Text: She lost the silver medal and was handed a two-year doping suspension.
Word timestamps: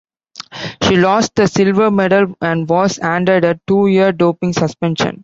She 0.81 0.97
lost 0.97 1.35
the 1.35 1.45
silver 1.47 1.91
medal 1.91 2.33
and 2.41 2.67
was 2.67 2.97
handed 2.97 3.45
a 3.45 3.59
two-year 3.67 4.11
doping 4.13 4.51
suspension. 4.51 5.19